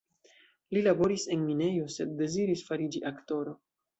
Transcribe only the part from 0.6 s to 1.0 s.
Li